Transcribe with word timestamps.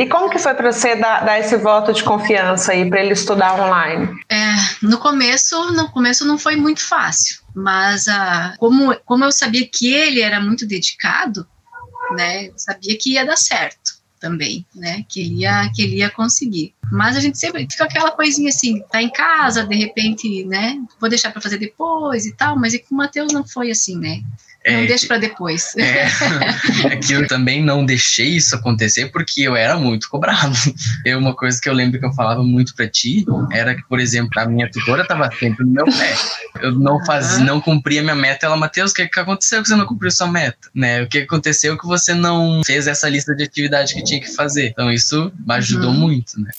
E 0.00 0.06
como 0.06 0.30
que 0.30 0.38
foi 0.38 0.54
para 0.54 0.72
você 0.72 0.96
dar, 0.96 1.26
dar, 1.26 1.38
esse 1.38 1.54
voto 1.58 1.92
de 1.92 2.02
confiança 2.02 2.72
aí 2.72 2.88
para 2.88 3.04
ele 3.04 3.12
estudar 3.12 3.60
online? 3.60 4.08
É, 4.30 4.54
no 4.80 4.96
começo, 4.96 5.72
no 5.72 5.90
começo 5.90 6.26
não 6.26 6.38
foi 6.38 6.56
muito 6.56 6.80
fácil, 6.80 7.42
mas 7.54 8.08
ah, 8.08 8.54
como, 8.58 8.96
como 9.04 9.24
eu 9.24 9.30
sabia 9.30 9.68
que 9.70 9.92
ele 9.92 10.22
era 10.22 10.40
muito 10.40 10.66
dedicado, 10.66 11.46
né, 12.16 12.50
sabia 12.56 12.96
que 12.96 13.12
ia 13.12 13.26
dar 13.26 13.36
certo 13.36 14.00
também, 14.18 14.64
né? 14.74 15.04
Que 15.06 15.20
ele 15.20 15.42
ia, 15.42 15.70
que 15.74 15.82
ele 15.82 15.96
ia 15.96 16.08
conseguir. 16.08 16.74
Mas 16.90 17.14
a 17.14 17.20
gente 17.20 17.38
sempre 17.38 17.68
fica 17.70 17.84
aquela 17.84 18.10
coisinha 18.10 18.48
assim, 18.48 18.82
tá 18.90 19.02
em 19.02 19.10
casa, 19.10 19.64
de 19.66 19.76
repente, 19.76 20.46
né? 20.46 20.80
Vou 20.98 21.10
deixar 21.10 21.30
para 21.30 21.42
fazer 21.42 21.58
depois 21.58 22.24
e 22.24 22.32
tal, 22.32 22.58
mas 22.58 22.74
com 22.88 22.94
o 22.94 22.98
Matheus 22.98 23.34
não 23.34 23.46
foi 23.46 23.70
assim, 23.70 23.98
né? 23.98 24.22
Não 24.66 24.74
é, 24.74 24.86
deixa 24.86 25.06
para 25.06 25.16
depois. 25.16 25.74
É, 25.76 26.06
é, 26.92 26.96
que 26.96 27.14
eu 27.14 27.26
também 27.26 27.62
não 27.62 27.84
deixei 27.84 28.28
isso 28.28 28.54
acontecer 28.54 29.06
porque 29.10 29.42
eu 29.42 29.56
era 29.56 29.76
muito 29.76 30.08
cobrado. 30.08 30.54
Eu, 31.04 31.18
uma 31.18 31.34
coisa 31.34 31.58
que 31.60 31.68
eu 31.68 31.72
lembro 31.72 31.98
que 31.98 32.04
eu 32.04 32.12
falava 32.12 32.42
muito 32.42 32.74
para 32.74 32.86
ti 32.86 33.24
era 33.50 33.74
que, 33.74 33.82
por 33.88 33.98
exemplo, 33.98 34.30
a 34.36 34.46
minha 34.46 34.70
tutora 34.70 35.02
estava 35.02 35.30
sempre 35.32 35.64
no 35.64 35.72
meu 35.72 35.84
pé. 35.86 36.14
Eu 36.60 36.72
não 36.72 37.02
fazia, 37.04 37.44
não 37.44 37.60
cumpria 37.60 38.02
minha 38.02 38.14
meta. 38.14 38.46
Ela, 38.46 38.56
Matheus, 38.56 38.90
o 38.90 38.94
que, 38.94 39.08
que 39.08 39.20
aconteceu 39.20 39.62
que 39.62 39.68
você 39.68 39.76
não 39.76 39.86
cumpriu 39.86 40.10
sua 40.10 40.26
meta? 40.26 40.68
Né? 40.74 41.02
O 41.02 41.08
que 41.08 41.18
aconteceu 41.18 41.78
que 41.78 41.86
você 41.86 42.12
não 42.12 42.60
fez 42.64 42.86
essa 42.86 43.08
lista 43.08 43.34
de 43.34 43.44
atividades 43.44 43.92
que 43.92 44.04
tinha 44.04 44.20
que 44.20 44.30
fazer? 44.34 44.68
Então 44.68 44.90
isso 44.90 45.32
ajudou 45.48 45.90
uhum. 45.90 45.98
muito, 45.98 46.38
né? 46.38 46.50